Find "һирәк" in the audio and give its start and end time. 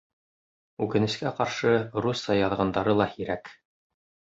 3.15-3.57